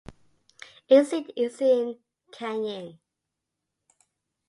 Its 0.89 1.09
seat 1.11 1.31
is 1.35 1.61
in 1.61 1.99
Cayenne. 2.31 2.97